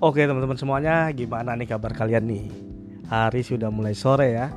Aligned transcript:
Oke 0.00 0.24
teman-teman 0.24 0.56
semuanya, 0.56 1.12
gimana 1.12 1.52
nih 1.52 1.76
kabar 1.76 1.92
kalian 1.92 2.24
nih? 2.24 2.48
Hari 3.12 3.44
sudah 3.44 3.68
mulai 3.68 3.92
sore 3.92 4.32
ya. 4.32 4.48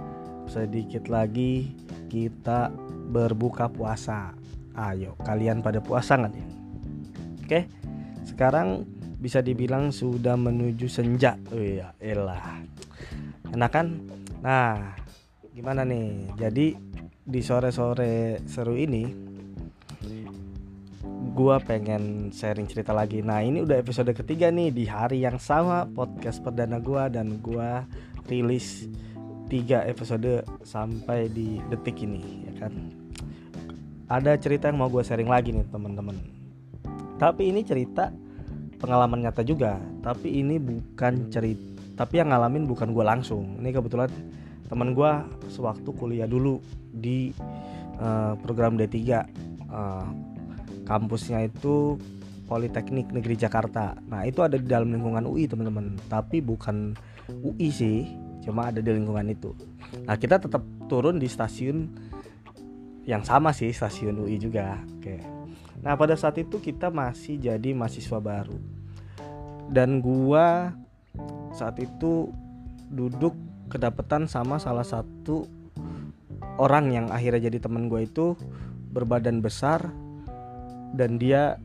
Sedikit 0.48 1.12
lagi 1.12 1.76
kita 2.08 2.72
berbuka 3.12 3.68
puasa. 3.68 4.32
Ayo, 4.72 5.20
kalian 5.20 5.60
pada 5.60 5.84
puasa 5.84 6.16
nggak 6.16 6.32
nih? 6.32 6.48
Oke, 7.44 7.60
sekarang 8.24 8.88
bisa 9.20 9.44
dibilang 9.44 9.92
sudah 9.92 10.40
menuju 10.40 10.88
senja. 10.88 11.36
Oh 11.52 11.60
iya, 11.60 11.92
elah. 12.00 12.64
Enak 13.52 13.72
kan? 13.76 14.00
Nah, 14.40 14.96
gimana 15.52 15.84
nih? 15.84 16.40
Jadi 16.40 16.72
di 17.20 17.42
sore-sore 17.44 18.40
seru 18.48 18.80
ini 18.80 19.23
gua 21.34 21.58
pengen 21.58 22.30
sharing 22.30 22.70
cerita 22.70 22.94
lagi. 22.94 23.26
Nah, 23.26 23.42
ini 23.42 23.66
udah 23.66 23.82
episode 23.82 24.14
ketiga 24.14 24.54
nih 24.54 24.70
di 24.70 24.86
hari 24.86 25.26
yang 25.26 25.42
sama 25.42 25.90
podcast 25.90 26.40
perdana 26.46 26.78
gua 26.78 27.10
dan 27.10 27.42
gua 27.42 27.84
rilis 28.30 28.88
tiga 29.50 29.84
episode 29.84 30.46
sampai 30.64 31.28
di 31.28 31.60
detik 31.68 32.06
ini, 32.06 32.48
ya 32.48 32.54
kan. 32.64 32.74
Ada 34.08 34.38
cerita 34.38 34.70
yang 34.70 34.78
mau 34.78 34.94
gue 34.94 35.02
sharing 35.02 35.30
lagi 35.30 35.52
nih, 35.52 35.66
teman-teman. 35.74 36.16
Tapi 37.18 37.50
ini 37.50 37.66
cerita 37.66 38.14
pengalaman 38.78 39.26
nyata 39.26 39.42
juga, 39.42 39.82
tapi 40.06 40.42
ini 40.42 40.62
bukan 40.62 41.34
cerita 41.34 41.74
tapi 41.94 42.18
yang 42.18 42.34
ngalamin 42.34 42.66
bukan 42.66 42.90
gue 42.92 43.06
langsung. 43.06 43.62
Ini 43.62 43.70
kebetulan 43.70 44.10
teman 44.70 44.98
gue 44.98 45.12
sewaktu 45.54 45.90
kuliah 45.94 46.26
dulu 46.26 46.58
di 46.90 47.30
uh, 48.02 48.34
program 48.42 48.74
D3 48.78 48.98
uh, 49.70 50.08
kampusnya 50.84 51.48
itu 51.48 51.98
Politeknik 52.44 53.10
Negeri 53.10 53.40
Jakarta. 53.40 53.96
Nah, 54.12 54.28
itu 54.28 54.44
ada 54.44 54.60
di 54.60 54.68
dalam 54.68 54.92
lingkungan 54.92 55.24
UI, 55.26 55.48
teman-teman. 55.48 55.96
Tapi 56.12 56.44
bukan 56.44 56.92
UI 57.32 57.72
sih, 57.72 58.06
cuma 58.44 58.70
ada 58.70 58.84
di 58.84 58.92
lingkungan 58.92 59.26
itu. 59.32 59.56
Nah, 60.04 60.20
kita 60.20 60.38
tetap 60.44 60.62
turun 60.92 61.18
di 61.18 61.26
stasiun 61.32 61.88
yang 63.08 63.24
sama 63.24 63.56
sih, 63.56 63.72
stasiun 63.72 64.28
UI 64.28 64.38
juga. 64.38 64.76
Oke. 65.00 65.24
Nah, 65.82 65.96
pada 65.96 66.20
saat 66.20 66.36
itu 66.40 66.60
kita 66.60 66.92
masih 66.92 67.40
jadi 67.40 67.72
mahasiswa 67.72 68.20
baru. 68.20 68.60
Dan 69.72 70.04
gua 70.04 70.76
saat 71.56 71.80
itu 71.80 72.28
duduk 72.92 73.34
kedapatan 73.72 74.30
sama 74.30 74.60
salah 74.60 74.86
satu 74.86 75.48
orang 76.62 76.94
yang 76.94 77.06
akhirnya 77.10 77.50
jadi 77.50 77.58
temen 77.66 77.90
gue 77.90 78.06
itu 78.06 78.38
berbadan 78.94 79.42
besar 79.42 79.90
dan 80.94 81.18
dia 81.18 81.58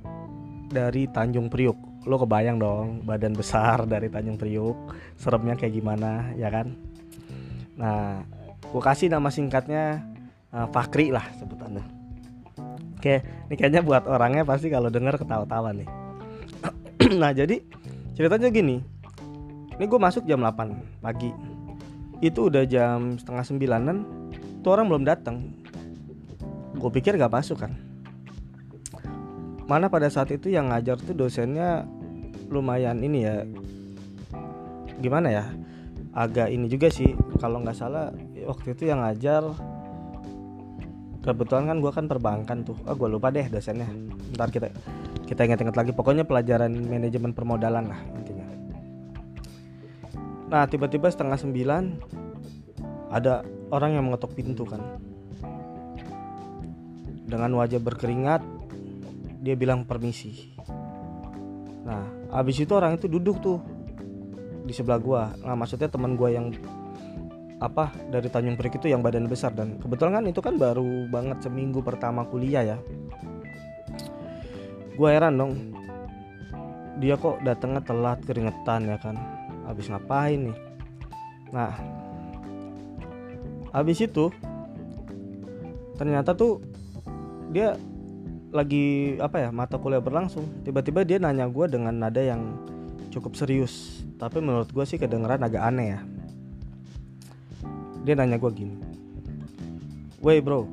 dari 0.69 1.07
Tanjung 1.09 1.53
Priuk. 1.53 1.77
Lo 2.09 2.17
kebayang 2.17 2.57
dong 2.57 3.05
badan 3.05 3.37
besar 3.37 3.85
dari 3.85 4.09
Tanjung 4.09 4.41
Priuk 4.41 4.97
seremnya 5.21 5.55
kayak 5.55 5.77
gimana 5.77 6.33
ya 6.35 6.49
kan? 6.49 6.73
Nah 7.77 8.25
gue 8.59 8.83
kasih 8.83 9.13
nama 9.13 9.29
singkatnya 9.29 10.03
uh, 10.53 10.69
Fakri 10.69 11.09
lah 11.09 11.25
sebutannya 11.41 11.85
oke 12.99 13.15
ini 13.49 13.55
kayaknya 13.55 13.81
buat 13.81 14.05
orangnya 14.11 14.43
pasti 14.43 14.69
kalau 14.69 14.91
denger 14.91 15.21
ketawa-tawa 15.21 15.73
nih. 15.77 15.89
Nah 17.21 17.33
jadi 17.33 17.63
ceritanya 18.13 18.53
gini. 18.53 18.83
Ini 19.79 19.85
gue 19.87 20.01
masuk 20.03 20.27
jam 20.27 20.43
8 20.43 21.01
pagi. 21.01 21.31
Itu 22.19 22.51
udah 22.51 22.67
jam 22.67 23.15
setengah 23.15 23.47
sembilanan 23.47 23.97
tuh 24.61 24.75
orang 24.75 24.91
belum 24.91 25.05
datang 25.07 25.55
gue 26.79 26.91
pikir 26.95 27.19
gak 27.19 27.33
masuk 27.33 27.67
kan 27.67 27.75
mana 29.69 29.93
pada 29.93 30.09
saat 30.09 30.33
itu 30.33 30.49
yang 30.49 30.73
ngajar 30.73 30.97
tuh 30.97 31.13
dosennya 31.13 31.85
lumayan 32.49 33.05
ini 33.05 33.29
ya 33.29 33.45
gimana 34.99 35.29
ya 35.29 35.45
agak 36.17 36.49
ini 36.51 36.67
juga 36.67 36.89
sih. 36.91 37.15
Kalau 37.39 37.63
nggak 37.63 37.77
salah 37.77 38.11
waktu 38.49 38.75
itu 38.75 38.91
yang 38.91 39.05
ngajar 39.05 39.47
kebetulan 41.23 41.69
kan 41.69 41.79
gue 41.79 41.93
kan 41.93 42.05
perbankan 42.09 42.59
tuh. 42.67 42.75
Ah 42.89 42.97
gue 42.97 43.07
lupa 43.07 43.31
deh 43.31 43.47
dosennya. 43.47 43.87
Ntar 44.35 44.51
kita 44.51 44.73
kita 45.29 45.45
ingat-ingat 45.47 45.77
lagi. 45.77 45.93
Pokoknya 45.95 46.25
pelajaran 46.25 46.73
manajemen 46.73 47.37
permodalan 47.37 47.93
lah 47.93 48.01
intinya. 48.19 48.47
Nah 50.49 50.65
tiba-tiba 50.67 51.13
setengah 51.13 51.39
sembilan 51.39 51.83
ada 53.13 53.45
orang 53.71 54.01
yang 54.01 54.05
mengetok 54.09 54.35
pintu 54.35 54.65
kan. 54.67 54.81
Dengan 57.29 57.53
wajah 57.61 57.77
berkeringat 57.77 58.58
dia 59.39 59.55
bilang 59.55 59.87
permisi. 59.87 60.55
Nah 61.87 62.05
abis 62.35 62.63
itu 62.63 62.73
orang 62.75 62.99
itu 62.99 63.07
duduk 63.09 63.39
tuh 63.41 63.59
di 64.67 64.73
sebelah 64.75 65.01
gua. 65.01 65.23
Nah 65.41 65.57
maksudnya 65.57 65.89
teman 65.89 66.19
gua 66.19 66.29
yang 66.29 66.53
apa 67.59 67.91
dari 68.13 68.31
Tanjung 68.31 68.55
Priok 68.55 68.79
itu 68.79 68.87
yang 68.91 69.03
badan 69.03 69.27
besar. 69.31 69.55
Dan 69.55 69.79
kebetulan 69.81 70.23
kan 70.23 70.25
itu 70.29 70.41
kan 70.43 70.55
baru 70.61 71.09
banget 71.09 71.43
seminggu 71.43 71.81
pertama 71.81 72.27
kuliah 72.27 72.77
ya. 72.77 72.79
Gua 74.99 75.15
heran 75.15 75.39
dong 75.39 75.53
dia 76.99 77.15
kok 77.15 77.39
datangnya 77.47 77.83
telat 77.87 78.19
keringetan 78.27 78.91
ya 78.91 78.99
kan? 78.99 79.17
Habis 79.71 79.87
ngapain 79.89 80.51
nih? 80.51 80.59
Nah 81.55 81.73
habis 83.71 84.01
itu 84.03 84.33
ternyata 85.95 86.33
tuh 86.35 86.63
dia 87.53 87.77
lagi 88.49 89.17
apa 89.21 89.49
ya 89.49 89.49
mata 89.53 89.77
kuliah 89.77 90.01
berlangsung. 90.01 90.45
Tiba-tiba 90.65 91.05
dia 91.05 91.21
nanya 91.21 91.49
gue 91.49 91.67
dengan 91.69 91.93
nada 91.93 92.21
yang 92.21 92.57
cukup 93.13 93.37
serius. 93.37 94.05
Tapi 94.19 94.41
menurut 94.41 94.71
gue 94.73 94.85
sih 94.89 94.99
kedengeran 94.99 95.41
agak 95.45 95.63
aneh 95.63 95.97
ya. 95.97 96.01
Dia 98.09 98.17
nanya 98.17 98.41
gue 98.41 98.51
gini 98.57 98.73
Wey 100.25 100.41
bro 100.41 100.65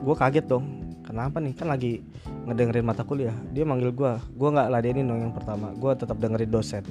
Gue 0.00 0.14
kaget 0.16 0.48
dong. 0.48 0.96
Kenapa 1.04 1.36
nih? 1.36 1.52
Kan 1.52 1.68
lagi 1.68 2.00
ngedengerin 2.48 2.86
mata 2.88 3.04
kuliah. 3.04 3.36
Dia 3.52 3.68
manggil 3.68 3.92
gue 3.92 4.16
Gue 4.32 4.48
gak 4.48 4.72
ladenin 4.72 5.04
dong 5.04 5.20
yang 5.20 5.34
pertama. 5.36 5.76
Gue 5.76 5.92
tetap 5.92 6.16
dengerin 6.16 6.48
dosen. 6.48 6.84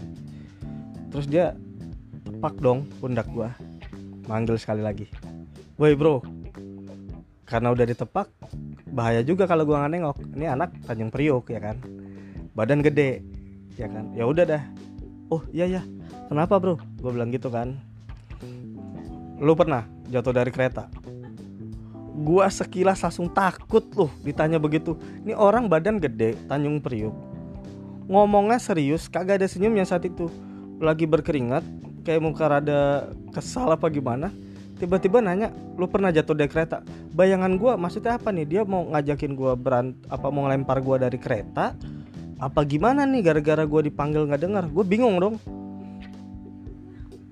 Terus 1.09 1.25
dia 1.25 1.57
tepak 2.21 2.61
dong 2.61 2.85
pundak 3.01 3.25
gue 3.33 3.49
Manggil 4.29 4.61
sekali 4.61 4.85
lagi 4.85 5.09
Wey 5.81 5.97
bro 5.97 6.21
karena 7.49 7.73
udah 7.73 7.85
ditepak 7.89 8.29
bahaya 8.93 9.25
juga 9.25 9.49
kalau 9.49 9.65
gua 9.65 9.81
nggak 9.81 9.91
nengok. 9.97 10.17
Ini 10.37 10.45
anak 10.53 10.69
Tanjung 10.85 11.09
Priok 11.09 11.49
ya 11.49 11.57
kan? 11.57 11.81
Badan 12.53 12.85
gede 12.85 13.25
ya 13.73 13.89
kan? 13.89 14.13
Ya 14.13 14.29
udah 14.29 14.45
dah. 14.45 14.63
Oh 15.33 15.41
iya 15.49 15.65
ya 15.65 15.81
kenapa 16.29 16.61
bro? 16.61 16.77
Gue 17.01 17.09
bilang 17.09 17.33
gitu 17.33 17.49
kan. 17.49 17.73
Lu 19.41 19.57
pernah 19.57 19.89
jatuh 20.13 20.31
dari 20.31 20.53
kereta? 20.53 20.85
Gua 22.19 22.45
sekilas 22.53 23.01
langsung 23.01 23.33
takut 23.33 23.89
loh 23.97 24.13
ditanya 24.21 24.61
begitu. 24.61 24.93
Ini 25.25 25.33
orang 25.33 25.65
badan 25.65 25.97
gede 25.97 26.37
Tanjung 26.45 26.77
Priok 26.85 27.29
ngomongnya 28.09 28.57
serius 28.57 29.05
kagak 29.05 29.41
ada 29.41 29.47
senyumnya 29.49 29.85
saat 29.85 30.05
itu. 30.05 30.29
Lagi 30.81 31.05
berkeringat 31.05 31.61
kayak 32.05 32.21
muka 32.25 32.45
rada 32.49 33.11
kesal 33.29 33.69
apa 33.69 33.85
gimana 33.91 34.33
tiba-tiba 34.79 35.19
nanya 35.19 35.51
lu 35.75 35.85
pernah 35.91 36.09
jatuh 36.09 36.33
dari 36.33 36.47
kereta? 36.47 36.79
Bayangan 37.11 37.59
gue 37.59 37.75
maksudnya 37.75 38.15
apa 38.15 38.31
nih? 38.31 38.47
Dia 38.47 38.61
mau 38.63 38.87
ngajakin 38.87 39.35
gue 39.35 39.53
berant 39.59 39.91
apa 40.07 40.31
mau 40.31 40.47
ngelempar 40.47 40.79
gue 40.79 40.95
dari 41.03 41.19
kereta? 41.19 41.75
Apa 42.39 42.63
gimana 42.63 43.03
nih 43.03 43.19
gara-gara 43.19 43.67
gue 43.67 43.91
dipanggil 43.91 44.23
nggak 44.23 44.41
dengar? 44.41 44.63
Gue 44.71 44.87
bingung 44.87 45.19
dong. 45.19 45.35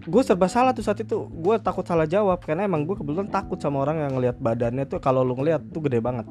Gue 0.04 0.22
serba 0.24 0.52
salah 0.52 0.76
tuh 0.76 0.84
saat 0.84 1.00
itu. 1.00 1.32
Gue 1.32 1.56
takut 1.64 1.88
salah 1.88 2.04
jawab 2.04 2.44
karena 2.44 2.68
emang 2.68 2.84
gue 2.84 3.00
kebetulan 3.00 3.32
takut 3.32 3.56
sama 3.56 3.88
orang 3.88 4.04
yang 4.04 4.12
ngelihat 4.20 4.38
badannya 4.44 4.84
tuh 4.84 5.00
kalau 5.00 5.24
lu 5.24 5.40
ngeliat 5.40 5.64
tuh 5.72 5.80
gede 5.88 6.04
banget. 6.04 6.28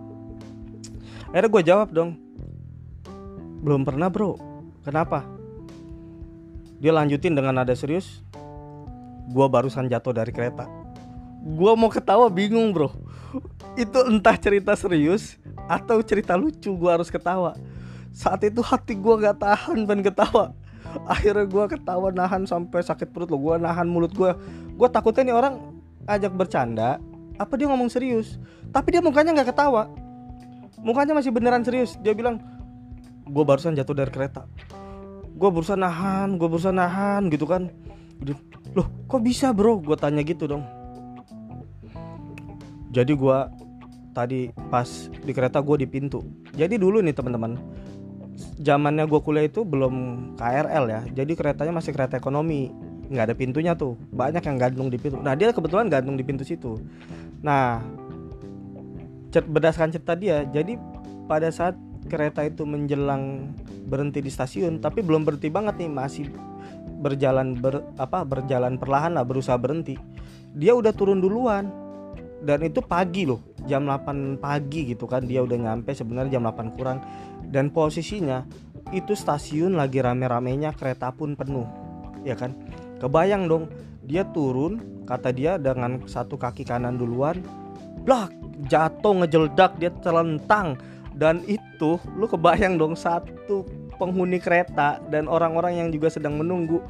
Akhirnya 1.33 1.49
gue 1.49 1.63
jawab 1.65 1.89
dong. 1.97 2.21
Belum 3.65 3.89
pernah 3.89 4.13
bro. 4.13 4.37
Kenapa? 4.85 5.25
Dia 6.77 6.93
lanjutin 6.93 7.33
dengan 7.33 7.57
nada 7.57 7.73
serius. 7.73 8.21
Gue 9.33 9.49
barusan 9.49 9.89
jatuh 9.89 10.13
dari 10.13 10.31
kereta 10.31 10.86
gue 11.47 11.73
mau 11.79 11.87
ketawa 11.87 12.27
bingung 12.27 12.75
bro. 12.75 12.91
Itu 13.79 14.03
entah 14.11 14.35
cerita 14.35 14.75
serius 14.75 15.39
atau 15.71 16.03
cerita 16.03 16.35
lucu 16.35 16.75
gue 16.75 16.91
harus 16.91 17.07
ketawa. 17.07 17.55
Saat 18.11 18.43
itu 18.49 18.65
hati 18.65 18.99
gue 18.99 19.15
gak 19.23 19.39
tahan 19.39 19.87
dan 19.87 20.03
ketawa. 20.03 20.51
Akhirnya 21.07 21.47
gue 21.47 21.65
ketawa 21.77 22.11
nahan 22.11 22.49
sampai 22.49 22.83
sakit 22.83 23.15
perut 23.15 23.31
lo. 23.31 23.39
Gue 23.39 23.55
nahan 23.63 23.87
mulut 23.87 24.11
gue 24.11 24.35
gue 24.75 24.89
takutnya 24.91 25.31
nih 25.31 25.37
orang 25.37 25.55
ajak 26.11 26.33
bercanda 26.35 26.99
apa 27.39 27.53
dia 27.55 27.71
ngomong 27.71 27.93
serius? 27.93 28.41
Tapi 28.75 28.99
dia 28.99 29.03
mukanya 29.05 29.37
nggak 29.37 29.55
ketawa. 29.55 29.87
Mukanya 30.83 31.15
masih 31.15 31.31
beneran 31.31 31.63
serius. 31.63 31.95
Dia 32.01 32.17
bilang 32.17 32.43
gue 33.29 33.45
barusan 33.45 33.77
jatuh 33.77 33.95
dari 33.95 34.11
kereta. 34.11 34.49
Gue 35.37 35.53
berusaha 35.53 35.77
nahan 35.77 36.41
gue 36.41 36.49
berusaha 36.49 36.73
nahan 36.73 37.29
gitu 37.29 37.45
kan. 37.45 37.69
Loh 38.73 38.89
kok 39.07 39.21
bisa 39.21 39.53
bro? 39.53 39.79
Gue 39.85 40.01
tanya 40.01 40.25
gitu 40.25 40.49
dong 40.49 40.76
jadi 42.97 43.13
gue 43.13 43.39
tadi 44.17 44.49
pas 44.73 44.89
di 45.13 45.33
kereta 45.37 45.61
gue 45.61 45.85
di 45.85 45.89
pintu. 45.89 46.25
Jadi 46.57 46.81
dulu 46.81 47.05
nih 47.05 47.13
teman-teman 47.13 47.61
zamannya 48.57 49.05
gue 49.05 49.21
kuliah 49.21 49.45
itu 49.45 49.69
belum 49.69 49.95
KRL 50.41 50.85
ya. 50.89 51.01
Jadi 51.13 51.37
keretanya 51.37 51.77
masih 51.77 51.93
kereta 51.93 52.17
ekonomi. 52.17 52.73
Nggak 53.13 53.25
ada 53.29 53.35
pintunya 53.37 53.77
tuh. 53.77 54.01
Banyak 54.17 54.41
yang 54.41 54.57
gantung 54.57 54.89
di 54.89 54.97
pintu. 54.97 55.21
Nah 55.21 55.37
dia 55.37 55.53
kebetulan 55.53 55.93
gantung 55.93 56.17
di 56.17 56.25
pintu 56.25 56.49
situ. 56.49 56.81
Nah 57.45 57.85
berdasarkan 59.37 59.93
cerita 59.93 60.17
dia 60.17 60.49
jadi 60.49 60.81
pada 61.29 61.53
saat 61.53 61.77
kereta 62.09 62.41
itu 62.49 62.65
menjelang 62.65 63.53
berhenti 63.85 64.25
di 64.25 64.33
stasiun 64.33 64.81
tapi 64.81 65.05
belum 65.05 65.29
berhenti 65.29 65.53
banget 65.53 65.77
nih 65.85 65.93
masih 65.93 66.33
berjalan 67.05 67.53
ber 67.53 67.85
apa 68.01 68.25
berjalan 68.25 68.81
perlahan 68.81 69.13
lah 69.13 69.29
berusaha 69.29 69.61
berhenti 69.61 70.01
dia 70.57 70.73
udah 70.73 70.97
turun 70.97 71.21
duluan 71.21 71.69
dan 72.45 72.61
itu 72.61 72.85
pagi 72.85 73.25
loh 73.25 73.41
jam 73.65 73.89
8 73.89 74.37
pagi 74.37 74.93
gitu 74.93 75.09
kan 75.09 75.25
dia 75.25 75.41
udah 75.41 75.57
nyampe 75.57 75.97
sebenarnya 75.97 76.37
jam 76.37 76.45
8 76.45 76.77
kurang. 76.77 77.01
Dan 77.47 77.71
posisinya 77.71 78.45
itu 78.91 79.15
stasiun 79.15 79.79
lagi 79.79 80.03
rame-ramenya 80.03 80.75
kereta 80.77 81.15
pun 81.15 81.39
penuh 81.39 81.65
ya 82.27 82.37
kan? 82.37 82.53
Kebayang 83.01 83.49
dong 83.49 83.73
dia 84.05 84.27
turun 84.29 85.05
kata 85.07 85.31
dia 85.33 85.57
dengan 85.57 86.03
satu 86.05 86.37
kaki 86.37 86.67
kanan 86.67 86.99
duluan 86.99 87.41
blak 88.05 88.35
jatuh 88.69 89.25
ngejeldak 89.25 89.79
dia 89.81 89.91
terlentang. 90.05 90.77
Dan 91.17 91.41
itu 91.49 91.97
lu 92.13 92.29
kebayang 92.29 92.77
dong 92.77 92.93
satu 92.93 93.65
penghuni 93.97 94.37
kereta 94.37 95.01
dan 95.09 95.25
orang-orang 95.25 95.81
yang 95.81 95.89
juga 95.89 96.13
sedang 96.13 96.37
menunggu 96.37 96.85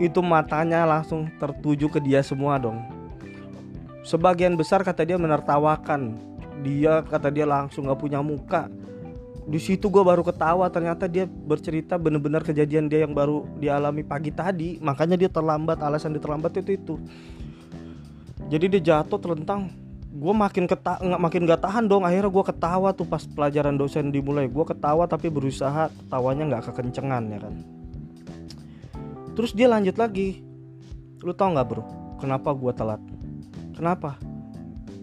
itu 0.00 0.24
matanya 0.24 0.88
langsung 0.88 1.28
tertuju 1.36 1.92
ke 1.92 2.00
dia 2.00 2.24
semua 2.24 2.56
dong 2.56 2.95
sebagian 4.06 4.54
besar 4.54 4.86
kata 4.86 5.02
dia 5.02 5.18
menertawakan. 5.18 6.14
Dia 6.62 7.02
kata 7.02 7.28
dia 7.34 7.44
langsung 7.44 7.90
nggak 7.90 7.98
punya 7.98 8.22
muka. 8.22 8.70
Di 9.46 9.58
situ 9.62 9.90
gue 9.90 10.02
baru 10.02 10.26
ketawa 10.26 10.66
ternyata 10.70 11.06
dia 11.06 11.26
bercerita 11.26 11.98
bener-bener 11.98 12.42
kejadian 12.42 12.90
dia 12.90 13.02
yang 13.06 13.14
baru 13.14 13.46
dialami 13.58 14.06
pagi 14.06 14.30
tadi. 14.30 14.78
Makanya 14.78 15.18
dia 15.18 15.30
terlambat 15.30 15.82
alasan 15.82 16.14
dia 16.14 16.22
terlambat 16.22 16.54
itu 16.62 16.78
itu. 16.78 16.94
Jadi 18.46 18.78
dia 18.78 18.94
jatuh 18.94 19.18
terlentang. 19.18 19.70
Gue 20.16 20.32
makin 20.32 20.64
keta 20.64 20.96
nggak 20.96 21.20
makin 21.20 21.40
gak 21.44 21.60
tahan 21.66 21.84
dong. 21.90 22.02
Akhirnya 22.06 22.30
gue 22.30 22.44
ketawa 22.46 22.88
tuh 22.96 23.06
pas 23.06 23.22
pelajaran 23.22 23.76
dosen 23.76 24.10
dimulai. 24.10 24.48
Gue 24.48 24.64
ketawa 24.64 25.04
tapi 25.06 25.28
berusaha 25.28 25.92
ketawanya 25.92 26.56
nggak 26.56 26.62
kekencengan 26.72 27.22
ya 27.30 27.38
kan? 27.42 27.54
Terus 29.36 29.52
dia 29.52 29.68
lanjut 29.68 29.94
lagi. 30.00 30.40
Lu 31.22 31.36
tau 31.36 31.52
nggak 31.52 31.66
bro 31.68 31.84
kenapa 32.16 32.50
gue 32.56 32.72
telat 32.72 33.02
Kenapa? 33.76 34.16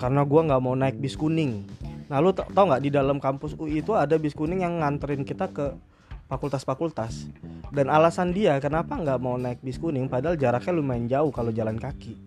Karena 0.02 0.25
gue 0.25 0.42
nggak 0.50 0.62
mau 0.66 0.74
naik 0.74 0.98
bis 0.98 1.14
kuning. 1.14 1.64
Nah 2.10 2.18
lu 2.20 2.34
tau 2.34 2.50
nggak 2.50 2.81
di 2.81 2.90
dalam 2.90 3.22
kampus 3.22 3.54
UI 3.56 3.86
itu 3.86 3.94
ada 3.94 4.18
bis 4.18 4.34
kuning 4.34 4.66
yang 4.66 4.81
nganterin 4.81 5.22
kita 5.22 5.54
ke 5.54 5.78
fakultas-fakultas. 6.25 7.30
Dan 7.70 7.94
alasan 7.94 8.34
dia 8.34 8.58
kenapa 8.58 8.98
nggak 8.98 9.20
mau 9.22 9.38
naik 9.38 9.62
bis 9.62 9.78
kuning 9.78 10.10
padahal 10.10 10.34
jaraknya 10.34 10.74
lumayan 10.74 11.06
jauh 11.06 11.30
kalau 11.30 11.54
jalan 11.54 11.78
kaki. 11.78 12.18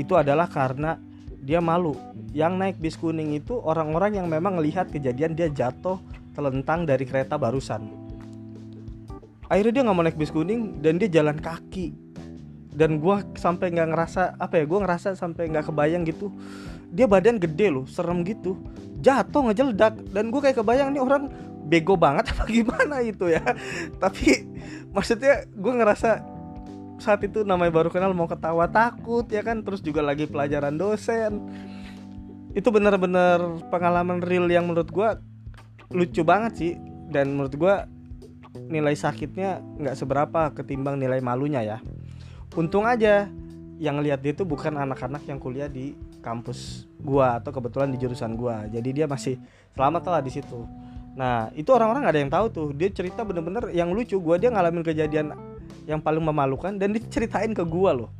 Itu 0.00 0.16
adalah 0.16 0.48
karena 0.48 0.96
dia 1.44 1.60
malu. 1.60 1.92
Yang 2.32 2.52
naik 2.56 2.76
bis 2.80 2.96
kuning 2.96 3.36
itu 3.36 3.60
orang-orang 3.60 4.16
yang 4.16 4.26
memang 4.26 4.56
melihat 4.56 4.88
kejadian 4.88 5.36
dia 5.36 5.52
jatuh 5.52 6.00
telentang 6.32 6.88
dari 6.88 7.04
kereta 7.04 7.36
barusan. 7.36 7.86
Akhirnya 9.50 9.72
dia 9.76 9.82
nggak 9.84 9.96
mau 9.96 10.04
naik 10.06 10.16
bis 10.16 10.32
kuning 10.32 10.80
dan 10.80 10.96
dia 10.96 11.10
jalan 11.10 11.36
kaki 11.36 12.09
dan 12.80 12.96
gue 12.96 13.16
sampai 13.36 13.76
nggak 13.76 13.92
ngerasa 13.92 14.40
apa 14.40 14.56
ya 14.56 14.64
gue 14.64 14.78
ngerasa 14.80 15.12
sampai 15.12 15.52
nggak 15.52 15.68
kebayang 15.68 16.08
gitu. 16.08 16.32
Dia 16.88 17.04
badan 17.04 17.36
gede 17.36 17.68
loh 17.68 17.84
serem 17.84 18.24
gitu. 18.24 18.56
Jatuh 19.04 19.52
ngejeledak 19.52 20.00
dan 20.16 20.32
gue 20.32 20.40
kayak 20.40 20.64
kebayang 20.64 20.96
nih 20.96 21.04
orang 21.04 21.28
bego 21.68 22.00
banget 22.00 22.28
apa 22.32 22.48
gimana 22.48 23.04
itu 23.04 23.28
ya. 23.28 23.44
Tapi 24.00 24.48
maksudnya 24.96 25.44
gue 25.44 25.72
ngerasa 25.76 26.24
saat 26.96 27.20
itu 27.20 27.44
namanya 27.44 27.84
baru 27.84 27.92
kenal 27.92 28.16
mau 28.16 28.24
ketawa 28.24 28.64
takut 28.64 29.28
ya 29.28 29.44
kan? 29.44 29.60
Terus 29.60 29.84
juga 29.84 30.00
lagi 30.00 30.24
pelajaran 30.24 30.80
dosen. 30.80 31.52
Itu 32.56 32.72
bener-bener 32.72 33.60
pengalaman 33.68 34.24
real 34.24 34.48
yang 34.48 34.64
menurut 34.64 34.88
gue 34.88 35.08
lucu 35.92 36.24
banget 36.24 36.52
sih. 36.56 36.72
Dan 37.12 37.36
menurut 37.36 37.52
gue 37.52 37.74
nilai 38.72 38.96
sakitnya 38.96 39.60
nggak 39.60 40.00
seberapa 40.00 40.48
ketimbang 40.56 40.96
nilai 40.96 41.20
malunya 41.20 41.60
ya 41.60 41.78
untung 42.56 42.86
aja 42.86 43.30
yang 43.80 43.96
lihat 44.04 44.20
dia 44.20 44.36
itu 44.36 44.44
bukan 44.44 44.76
anak-anak 44.76 45.24
yang 45.24 45.40
kuliah 45.40 45.70
di 45.70 45.96
kampus 46.20 46.84
gua 47.00 47.40
atau 47.40 47.48
kebetulan 47.48 47.88
di 47.88 47.96
jurusan 47.96 48.36
gua. 48.36 48.68
Jadi 48.68 49.02
dia 49.02 49.06
masih 49.08 49.40
selamat 49.72 50.02
lah 50.04 50.20
di 50.20 50.32
situ. 50.32 50.68
Nah 51.16 51.48
itu 51.56 51.72
orang-orang 51.72 52.04
gak 52.04 52.14
ada 52.14 52.20
yang 52.20 52.32
tahu 52.32 52.46
tuh. 52.52 52.68
Dia 52.76 52.92
cerita 52.92 53.24
bener-bener 53.24 53.72
yang 53.72 53.88
lucu 53.90 54.20
gua 54.20 54.36
dia 54.36 54.52
ngalamin 54.52 54.84
kejadian 54.84 55.32
yang 55.88 55.98
paling 55.98 56.20
memalukan 56.20 56.76
dan 56.76 56.92
diceritain 56.92 57.56
ke 57.56 57.64
gua 57.64 57.96
loh. 58.04 58.10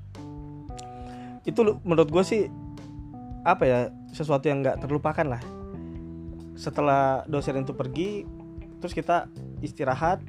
Itu 1.44 1.80
menurut 1.84 2.08
gue 2.08 2.24
sih 2.24 2.42
apa 3.40 3.64
ya 3.64 3.78
sesuatu 4.12 4.48
yang 4.48 4.64
nggak 4.64 4.84
terlupakan 4.84 5.36
lah. 5.36 5.42
Setelah 6.56 7.24
dosen 7.24 7.64
itu 7.64 7.72
pergi 7.72 8.24
terus 8.80 8.96
kita 8.96 9.28
istirahat 9.60 10.24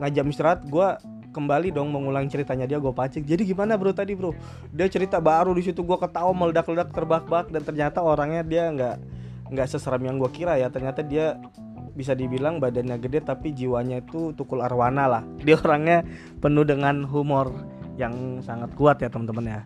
ngajam 0.00 0.28
istirahat 0.32 0.64
gue 0.64 0.88
kembali 1.30 1.70
dong 1.70 1.94
mengulang 1.94 2.26
ceritanya 2.26 2.66
dia 2.66 2.78
gue 2.82 2.92
pacik. 2.92 3.22
Jadi 3.24 3.46
gimana 3.54 3.78
bro 3.78 3.94
tadi 3.94 4.12
bro? 4.18 4.34
Dia 4.74 4.90
cerita 4.90 5.22
baru 5.22 5.54
di 5.54 5.62
situ 5.62 5.82
gue 5.82 5.98
ketawa 5.98 6.34
meledak-ledak 6.34 6.90
terbak-bak 6.90 7.54
dan 7.54 7.62
ternyata 7.62 8.02
orangnya 8.02 8.42
dia 8.42 8.70
nggak 8.70 8.96
nggak 9.50 9.66
seseram 9.66 10.02
yang 10.02 10.18
gue 10.18 10.30
kira 10.30 10.58
ya. 10.58 10.68
Ternyata 10.68 11.06
dia 11.06 11.38
bisa 11.94 12.14
dibilang 12.14 12.62
badannya 12.62 12.96
gede 13.02 13.20
tapi 13.22 13.50
jiwanya 13.54 14.02
itu 14.02 14.34
tukul 14.34 14.62
arwana 14.62 15.06
lah. 15.10 15.22
Dia 15.46 15.58
orangnya 15.58 16.06
penuh 16.38 16.62
dengan 16.62 17.02
humor 17.06 17.52
yang 17.98 18.40
sangat 18.40 18.72
kuat 18.78 19.02
ya 19.04 19.12
teman-teman 19.12 19.44
ya. 19.44 19.60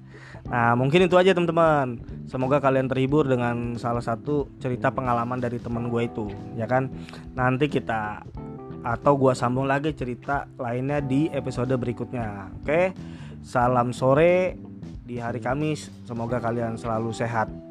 Nah 0.50 0.74
mungkin 0.74 1.06
itu 1.06 1.14
aja 1.14 1.30
teman-teman. 1.30 2.02
Semoga 2.26 2.58
kalian 2.58 2.90
terhibur 2.90 3.28
dengan 3.28 3.78
salah 3.78 4.02
satu 4.02 4.50
cerita 4.58 4.90
pengalaman 4.90 5.38
dari 5.38 5.62
teman 5.62 5.86
gue 5.86 6.02
itu 6.08 6.26
ya 6.58 6.66
kan? 6.66 6.90
Nanti 7.38 7.70
kita 7.70 8.26
atau 8.84 9.16
gua 9.16 9.32
sambung 9.32 9.64
lagi 9.64 9.96
cerita 9.96 10.44
lainnya 10.60 11.00
di 11.00 11.32
episode 11.32 11.72
berikutnya. 11.80 12.52
Oke. 12.60 12.92
Salam 13.40 13.96
sore 13.96 14.60
di 15.04 15.16
hari 15.16 15.40
Kamis. 15.40 15.88
Semoga 16.04 16.36
kalian 16.40 16.76
selalu 16.76 17.16
sehat. 17.16 17.63